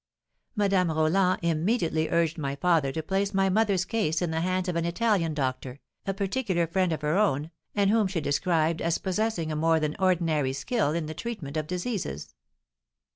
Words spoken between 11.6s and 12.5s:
diseases.